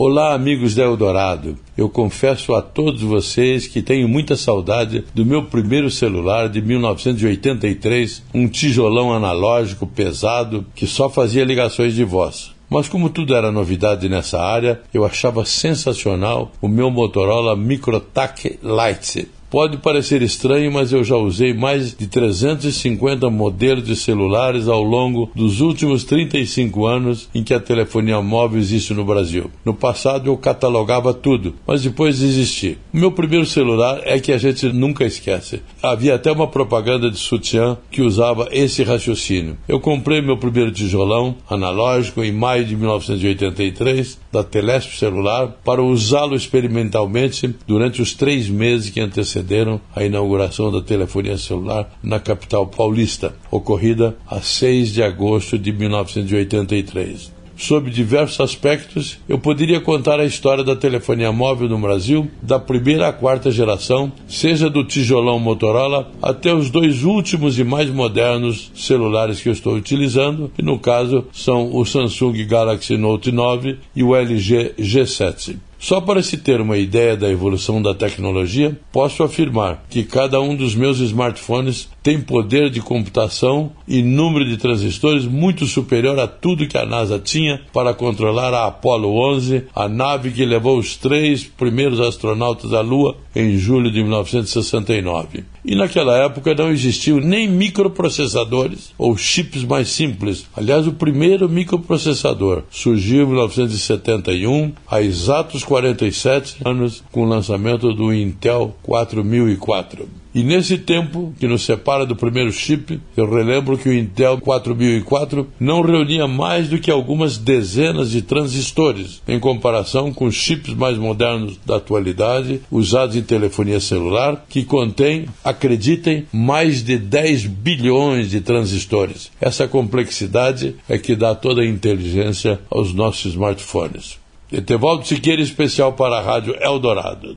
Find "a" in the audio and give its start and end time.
2.54-2.62, 27.54-27.60, 34.32-34.38, 49.94-50.04, 54.26-54.40, 60.20-60.24, 86.18-86.26, 86.78-86.86, 88.54-88.66, 89.74-89.86, 131.62-131.66, 136.18-136.22